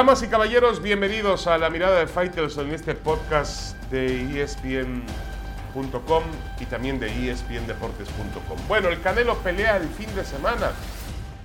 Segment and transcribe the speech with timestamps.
[0.00, 6.24] Damas y caballeros, bienvenidos a la mirada de Fighters en este podcast de ESPN.com
[6.58, 8.58] y también de ESPNDeportes.com.
[8.66, 10.70] Bueno, el Canelo pelea el fin de semana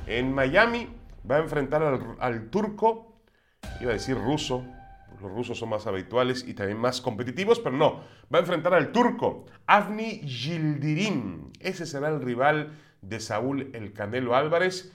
[0.08, 0.88] en Miami,
[1.30, 3.20] va a enfrentar al, al turco,
[3.82, 4.64] iba a decir ruso,
[5.22, 8.94] los rusos son más habituales y también más competitivos, pero no, va a enfrentar al
[8.94, 11.52] turco, Avni Yildirim.
[11.60, 14.94] Ese será el rival de Saúl El Canelo Álvarez,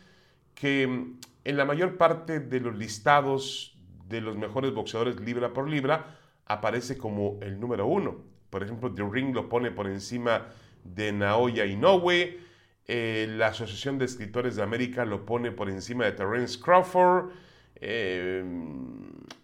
[0.54, 6.18] que en la mayor parte de los listados de los mejores boxeadores libra por libra
[6.46, 8.24] aparece como el número uno.
[8.50, 10.48] Por ejemplo, The Ring lo pone por encima
[10.82, 12.38] de Naoya Inoue.
[12.86, 17.30] Eh, la Asociación de Escritores de América lo pone por encima de Terence Crawford.
[17.76, 18.44] Eh,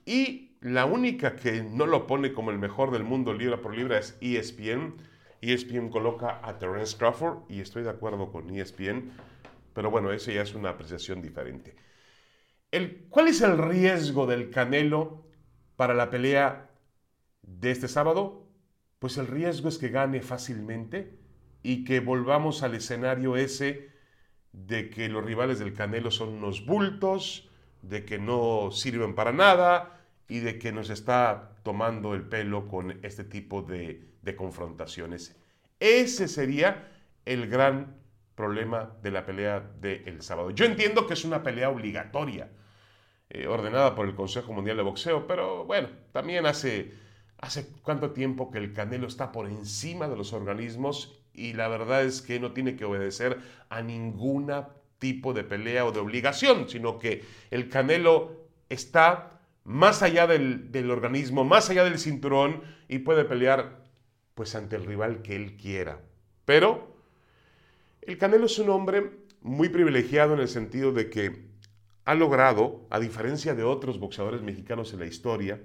[0.05, 3.99] y la única que no lo pone como el mejor del mundo libra por libra
[3.99, 4.95] es ESPN.
[5.41, 9.13] ESPN coloca a Terence Crawford y estoy de acuerdo con ESPN,
[9.77, 11.77] pero bueno, eso ya es una apreciación diferente.
[12.71, 15.27] El, ¿Cuál es el riesgo del Canelo
[15.77, 16.71] para la pelea
[17.43, 18.49] de este sábado?
[18.99, 21.19] Pues el riesgo es que gane fácilmente
[21.63, 23.91] y que volvamos al escenario ese
[24.53, 27.51] de que los rivales del Canelo son unos bultos,
[27.83, 32.99] de que no sirven para nada y de que nos está tomando el pelo con
[33.03, 35.37] este tipo de, de confrontaciones.
[35.81, 36.91] Ese sería
[37.27, 38.06] el gran
[38.37, 40.51] problema de la pelea del sábado.
[40.51, 42.51] Yo entiendo que es una pelea obligatoria,
[43.31, 46.93] eh, ordenada por el Consejo Mundial de Boxeo, pero bueno, también hace,
[47.39, 52.05] hace cuánto tiempo que el Canelo está por encima de los organismos y la verdad
[52.05, 54.53] es que no tiene que obedecer a ningún
[54.99, 60.91] tipo de pelea o de obligación, sino que el Canelo está más allá del, del
[60.91, 63.85] organismo, más allá del cinturón y puede pelear
[64.35, 66.01] pues ante el rival que él quiera.
[66.45, 66.96] Pero
[68.07, 71.47] el Canelo es un hombre muy privilegiado en el sentido de que
[72.05, 75.61] ha logrado, a diferencia de otros boxeadores mexicanos en la historia,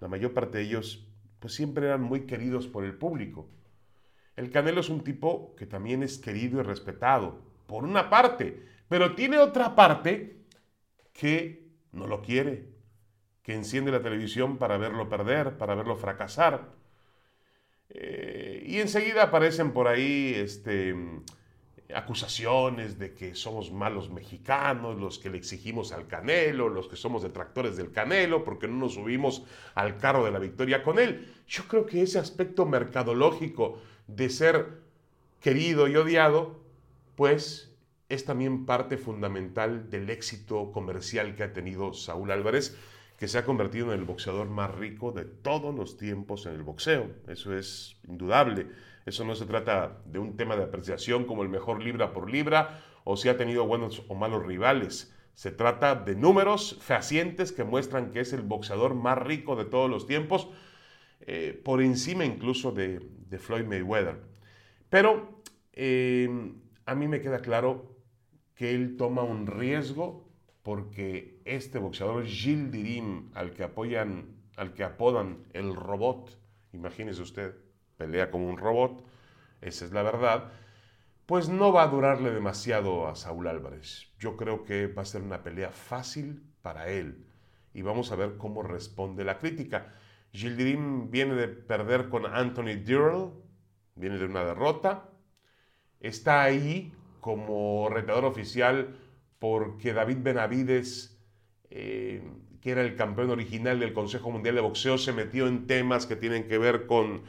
[0.00, 1.06] la mayor parte de ellos
[1.38, 3.48] pues siempre eran muy queridos por el público.
[4.36, 9.14] El Canelo es un tipo que también es querido y respetado, por una parte, pero
[9.14, 10.36] tiene otra parte
[11.12, 12.68] que no lo quiere,
[13.42, 16.70] que enciende la televisión para verlo perder, para verlo fracasar.
[17.90, 20.94] Eh, y enseguida aparecen por ahí este,
[21.94, 27.22] acusaciones de que somos malos mexicanos, los que le exigimos al Canelo, los que somos
[27.22, 29.44] detractores del Canelo, porque no nos subimos
[29.74, 31.32] al carro de la victoria con él.
[31.48, 34.82] Yo creo que ese aspecto mercadológico de ser
[35.40, 36.60] querido y odiado,
[37.16, 37.72] pues
[38.08, 42.76] es también parte fundamental del éxito comercial que ha tenido Saúl Álvarez,
[43.18, 46.62] que se ha convertido en el boxeador más rico de todos los tiempos en el
[46.62, 47.10] boxeo.
[47.26, 48.66] Eso es indudable.
[49.06, 52.82] Eso no se trata de un tema de apreciación como el mejor libra por libra
[53.04, 55.14] o si ha tenido buenos o malos rivales.
[55.34, 59.90] Se trata de números fehacientes que muestran que es el boxeador más rico de todos
[59.90, 60.48] los tiempos,
[61.20, 63.00] eh, por encima incluso de,
[63.38, 64.20] Floyd Mayweather.
[64.90, 65.42] Pero
[65.72, 66.28] eh,
[66.84, 67.96] a mí me queda claro
[68.54, 70.28] que él toma un riesgo
[70.62, 76.38] porque este boxeador Gilles Dirim, al que apoyan, al que apodan el robot,
[76.72, 77.54] imagínese usted,
[78.02, 79.04] pelea como un robot,
[79.60, 80.50] esa es la verdad,
[81.24, 84.08] pues no va a durarle demasiado a Saúl Álvarez.
[84.18, 87.24] Yo creo que va a ser una pelea fácil para él
[87.72, 89.94] y vamos a ver cómo responde la crítica.
[90.32, 93.30] Gildirim viene de perder con Anthony Durrell,
[93.94, 95.10] viene de una derrota,
[96.00, 98.96] está ahí como retador oficial
[99.38, 101.22] porque David Benavides,
[101.70, 102.20] eh,
[102.60, 106.16] que era el campeón original del Consejo Mundial de Boxeo, se metió en temas que
[106.16, 107.22] tienen que ver con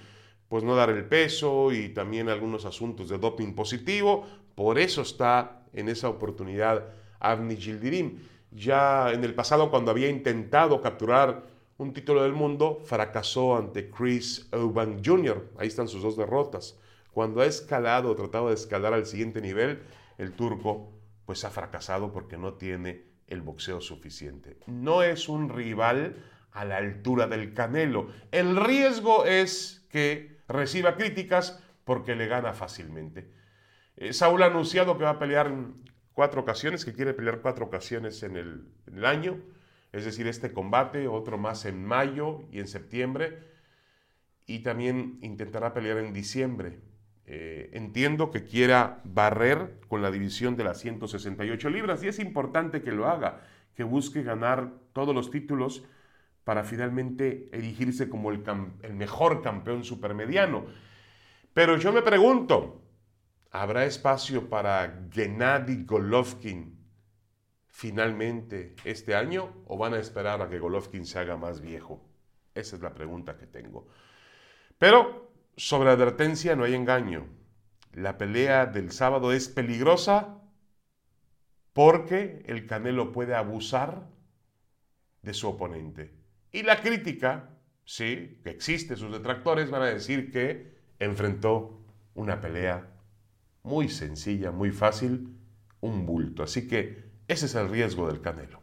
[0.53, 4.24] pues no dar el peso y también algunos asuntos de doping positivo.
[4.53, 8.19] Por eso está en esa oportunidad Avni Gildirim.
[8.52, 11.47] Ya en el pasado, cuando había intentado capturar
[11.80, 15.44] un título del mundo, fracasó ante Chris Eubank Jr.
[15.58, 16.78] Ahí están sus dos derrotas.
[17.14, 19.79] Cuando ha escalado, tratado de escalar al siguiente nivel,
[20.20, 20.91] el turco
[21.26, 24.59] pues ha fracasado porque no tiene el boxeo suficiente.
[24.67, 26.16] No es un rival
[26.52, 28.09] a la altura del Canelo.
[28.32, 33.29] El riesgo es que reciba críticas porque le gana fácilmente.
[33.95, 35.53] Eh, Saúl ha anunciado que va a pelear
[36.13, 39.40] cuatro ocasiones, que quiere pelear cuatro ocasiones en el, año,
[39.91, 43.40] es decir, este combate, otro más en mayo y en septiembre,
[44.45, 46.79] y también intentará pelear en diciembre.
[47.25, 52.81] Eh, entiendo que quiera barrer con la división de las 168 libras y es importante
[52.81, 53.41] que lo haga,
[53.75, 55.85] que busque ganar todos los títulos
[56.43, 58.43] para finalmente erigirse como el,
[58.93, 60.66] mejor campeón supermediano.
[61.53, 62.81] Pero yo me pregunto,
[63.51, 66.78] ¿habrá espacio para Gennady Golovkin
[67.67, 72.03] finalmente este año o van a esperar a que Golovkin se haga más viejo?
[72.53, 73.87] Esa es la pregunta que tengo.
[74.78, 77.25] Pero sobre advertencia no hay engaño.
[77.93, 80.41] La pelea del sábado es peligrosa
[81.73, 84.09] porque el Canelo puede abusar
[85.22, 86.22] de su oponente.
[86.53, 87.50] Y la crítica,
[87.84, 91.82] sí, que existe, sus detractores van a decir que enfrentó
[92.14, 92.91] una pelea
[93.64, 95.35] muy sencilla, muy fácil,
[95.82, 96.44] un bulto.
[96.44, 98.61] Así que ese es el riesgo del Canelo.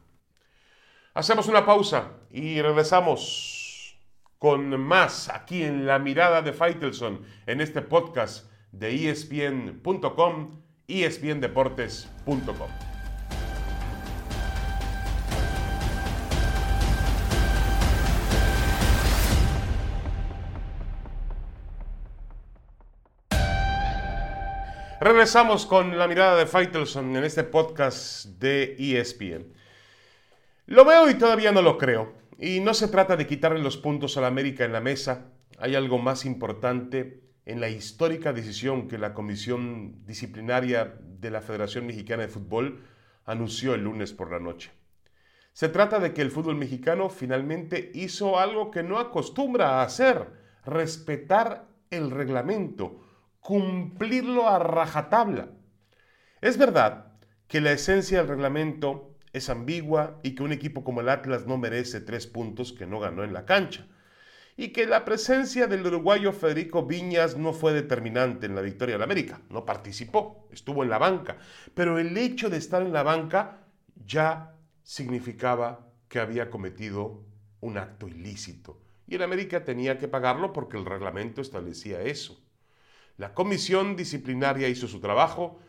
[1.15, 3.99] Hacemos una pausa y regresamos
[4.39, 12.90] con más aquí en la mirada de Faitelson en este podcast de ESPN.com, ESPNDeportes.com.
[25.03, 29.51] Regresamos con la mirada de Faitelson en este podcast de ESPN.
[30.67, 32.13] Lo veo y todavía no lo creo.
[32.39, 35.33] Y no se trata de quitarle los puntos a la América en la mesa.
[35.59, 41.87] Hay algo más importante en la histórica decisión que la Comisión Disciplinaria de la Federación
[41.87, 42.85] Mexicana de Fútbol
[43.25, 44.71] anunció el lunes por la noche.
[45.55, 50.27] Se trata de que el fútbol mexicano finalmente hizo algo que no acostumbra a hacer,
[50.67, 53.01] respetar el reglamento
[53.41, 55.49] cumplirlo a rajatabla.
[56.41, 57.13] Es verdad
[57.49, 61.59] que la esencia del reglamento es ambigua y que un equipo como el Atlas no
[61.59, 63.87] merece tres puntos que no ganó en la cancha.
[64.57, 69.03] Y que la presencia del uruguayo Federico Viñas no fue determinante en la victoria del
[69.03, 69.41] América.
[69.49, 71.39] No participó, estuvo en la banca.
[71.75, 73.65] Pero el hecho de estar en la banca
[74.05, 77.25] ya significaba que había cometido
[77.61, 78.83] un acto ilícito.
[79.07, 82.45] Y el América tenía que pagarlo porque el reglamento establecía eso.
[83.21, 85.61] La comisión disciplinaria hizo su trabajo,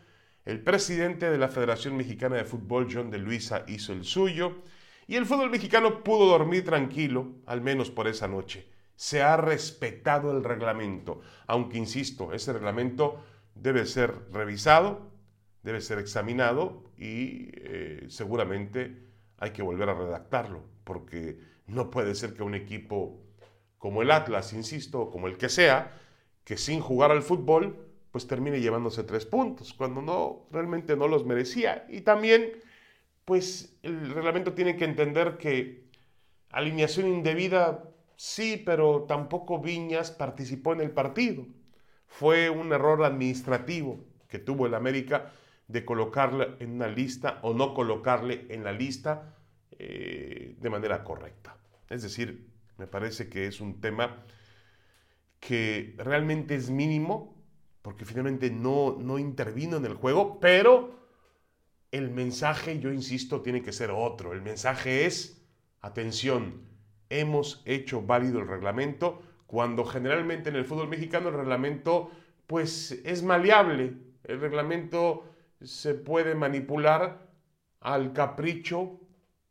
[0.46, 4.62] el presidente de la Federación Mexicana de Fútbol, John de Luisa, hizo el suyo,
[5.06, 8.70] y el fútbol mexicano pudo dormir tranquilo, al menos por esa noche.
[8.96, 13.22] Se ha respetado el reglamento, aunque insisto, ese reglamento
[13.54, 15.12] debe ser revisado,
[15.62, 22.32] debe ser examinado y eh, seguramente hay que volver a redactarlo, porque no puede ser
[22.32, 23.20] que un equipo
[23.76, 25.98] como el Atlas, insisto, como el que sea,
[26.44, 27.76] que sin jugar al fútbol,
[28.10, 31.86] pues termine llevándose tres puntos, cuando no, realmente no los merecía.
[31.88, 32.52] Y también,
[33.24, 35.84] pues el reglamento tiene que entender que
[36.50, 37.84] alineación indebida,
[38.16, 41.46] sí, pero tampoco Viñas participó en el partido.
[42.06, 45.32] Fue un error administrativo que tuvo el América
[45.68, 49.34] de colocarle en una lista o no colocarle en la lista
[49.78, 51.56] eh, de manera correcta.
[51.88, 52.46] Es decir,
[52.76, 54.24] me parece que es un tema
[55.42, 57.34] que realmente es mínimo,
[57.82, 61.00] porque finalmente no, no intervino en el juego, pero
[61.90, 64.32] el mensaje, yo insisto, tiene que ser otro.
[64.32, 65.44] El mensaje es,
[65.80, 66.62] atención,
[67.10, 72.12] hemos hecho válido el reglamento, cuando generalmente en el fútbol mexicano el reglamento
[72.46, 75.24] pues es maleable, el reglamento
[75.60, 77.28] se puede manipular
[77.80, 79.00] al capricho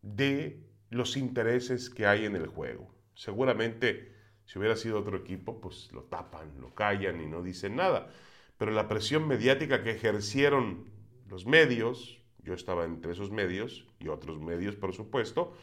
[0.02, 2.96] de los intereses que hay en el juego.
[3.14, 4.11] Seguramente
[4.52, 8.12] si hubiera sido otro equipo, pues lo tapan, lo callan y no dicen nada.
[8.58, 10.90] Pero la presión mediática que ejercieron
[11.30, 15.56] los medios, yo estaba entre esos medios y otros medios, por supuesto,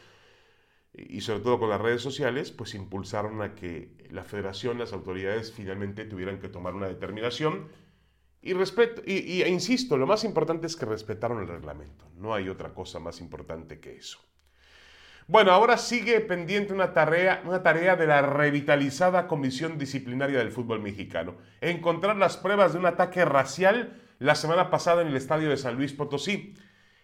[0.91, 5.53] y sobre todo con las redes sociales, pues impulsaron a que la federación, las autoridades
[5.53, 7.67] finalmente tuvieran que tomar una determinación.
[8.41, 12.09] Y, respeto, y, e insisto, lo más importante es que respetaron el reglamento.
[12.15, 14.19] No hay otra cosa más importante que eso.
[15.29, 20.81] Bueno, ahora sigue pendiente una tarea, una tarea de la revitalizada Comisión Disciplinaria del Fútbol
[20.81, 21.35] Mexicano.
[21.61, 25.75] Encontrar las pruebas de un ataque racial la semana pasada en el estadio de San
[25.75, 26.55] Luis Potosí.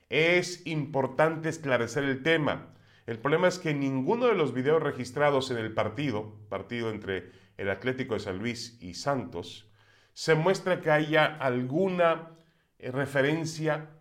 [0.09, 2.73] Es importante esclarecer el tema.
[3.05, 7.69] El problema es que ninguno de los videos registrados en el partido, partido entre el
[7.69, 9.69] Atlético de San Luis y Santos,
[10.13, 12.31] se muestra que haya alguna
[12.79, 13.91] eh, referencia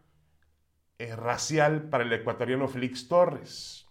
[0.96, 3.83] eh, racial para el ecuatoriano Félix Torres.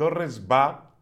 [0.00, 0.94] Torres va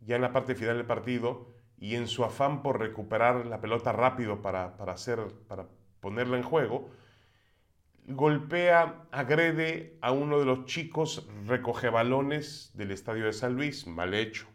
[0.00, 3.92] ya en la parte final del partido y en su afán por recuperar la pelota
[3.92, 5.68] rápido para, hacer, para
[6.00, 6.90] ponerla en juego,
[8.04, 14.46] golpea, agrede a uno de los chicos recogebalones del estadio de San Luis, mal hecho.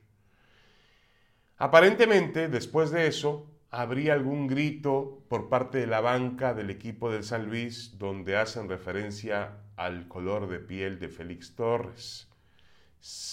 [1.57, 7.23] Aparentemente, después de eso, habría algún grito por parte de la banca del equipo del
[7.23, 12.30] San Luis donde hacen referencia al color de piel de Félix Torres.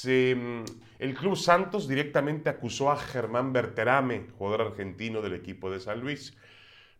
[0.04, 0.64] Mm,
[0.98, 6.36] el Club Santos directamente acusó a Germán Berterame, jugador argentino del equipo de San Luis,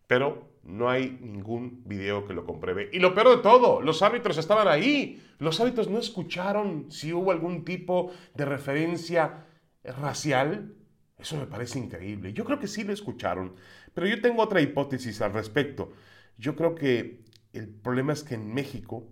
[0.05, 2.89] pero no hay ningún video que lo compruebe.
[2.93, 5.23] Y lo peor de todo, los árbitros estaban ahí.
[5.39, 9.45] Los árbitros no escucharon si hubo algún tipo de referencia
[9.83, 10.75] racial.
[11.17, 12.33] Eso me parece increíble.
[12.33, 13.55] Yo creo que sí lo escucharon.
[13.93, 15.91] Pero yo tengo otra hipótesis al respecto.
[16.37, 17.23] Yo creo que
[17.53, 19.07] el problema es que en México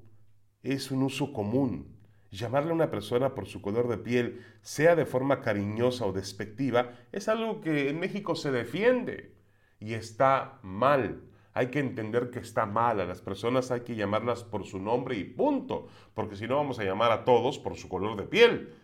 [0.64, 1.97] es un uso común.
[2.32, 6.92] Llamarle a una persona por su color de piel, sea de forma cariñosa o despectiva,
[7.12, 9.34] es algo que en México se defiende
[9.80, 11.22] y está mal.
[11.54, 13.00] Hay que entender que está mal.
[13.00, 15.88] A las personas hay que llamarlas por su nombre y punto.
[16.14, 18.76] Porque si no vamos a llamar a todos por su color de piel.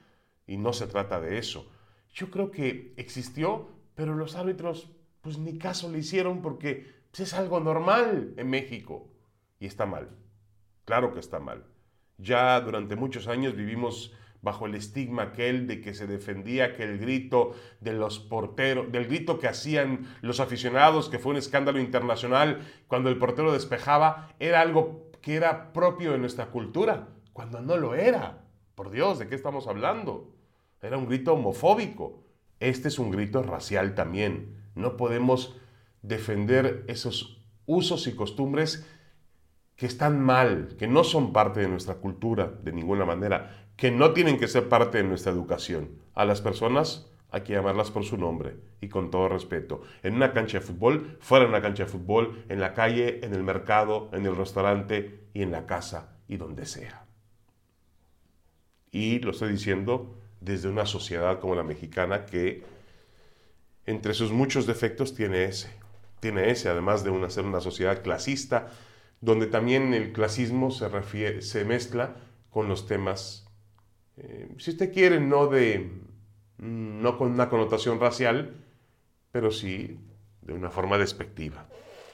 [0.47, 1.69] Y no se trata de eso.
[2.13, 4.89] Yo creo que existió, pero los árbitros
[5.21, 9.07] pues ni caso le hicieron porque pues, es algo normal en México.
[9.59, 10.09] Y está mal.
[10.85, 11.63] Claro que está mal.
[12.17, 17.00] Ya durante muchos años vivimos bajo el estigma aquel de que se defendía que el
[17.00, 22.60] grito de los porteros, del grito que hacían los aficionados, que fue un escándalo internacional
[22.88, 27.96] cuando el portero despejaba, era algo que era propio de nuestra cultura, cuando no lo
[27.96, 28.43] era.
[28.75, 30.36] Por Dios, ¿de qué estamos hablando?
[30.82, 32.25] Era un grito homofóbico.
[32.60, 34.58] Este es un grito racial también.
[34.75, 35.55] No podemos
[36.01, 38.86] defender esos usos y costumbres
[39.75, 44.12] que están mal, que no son parte de nuestra cultura de ninguna manera que no
[44.13, 45.89] tienen que ser parte de nuestra educación.
[46.13, 49.82] A las personas hay que llamarlas por su nombre y con todo respeto.
[50.03, 53.34] En una cancha de fútbol, fuera de una cancha de fútbol, en la calle, en
[53.34, 57.06] el mercado, en el restaurante y en la casa y donde sea.
[58.92, 62.63] Y lo estoy diciendo desde una sociedad como la mexicana que
[63.86, 65.72] entre sus muchos defectos tiene ese.
[66.20, 68.68] Tiene ese, además de una, ser una sociedad clasista,
[69.24, 72.15] donde también el clasismo se, mezcla
[72.50, 73.44] con los temas
[74.18, 75.92] eh, si usted quiere, no, de,
[76.58, 78.53] no con una connotación racial,
[79.32, 80.00] pero sí
[80.42, 81.65] de una forma despectiva.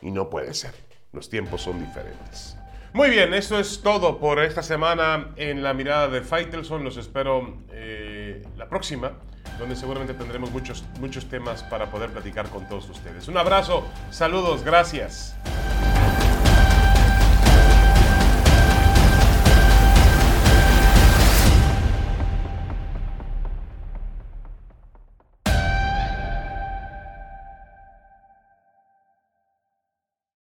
[0.02, 0.74] Y no puede ser.
[1.12, 2.56] Los tiempos son diferentes.
[2.94, 6.84] Muy bien, eso es todo por esta semana en la mirada de Faitelson.
[6.84, 9.14] Los espero eh, la próxima,
[9.60, 13.28] donde seguramente tendremos muchos, muchos temas para poder platicar con todos ustedes.
[13.28, 15.36] Un abrazo, saludos, gracias.